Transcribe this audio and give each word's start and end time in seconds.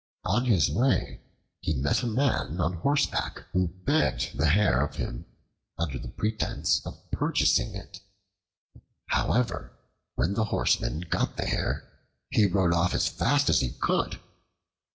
On 0.25 0.45
his 0.45 0.67
way 0.71 1.21
he 1.59 1.75
met 1.79 2.01
a 2.01 2.07
man 2.07 2.59
on 2.59 2.73
horseback 2.77 3.43
who 3.51 3.67
begged 3.67 4.35
the 4.35 4.47
hare 4.49 4.83
of 4.83 4.95
him, 4.95 5.27
under 5.77 5.99
the 5.99 6.07
pretense 6.07 6.83
of 6.87 6.97
purchasing 7.11 7.75
it. 7.75 7.99
However, 9.09 9.77
when 10.15 10.33
the 10.33 10.45
Horseman 10.45 11.01
got 11.01 11.37
the 11.37 11.45
hare, 11.45 11.87
he 12.31 12.47
rode 12.47 12.73
off 12.73 12.95
as 12.95 13.07
fast 13.07 13.47
as 13.47 13.59
he 13.59 13.73
could. 13.73 14.19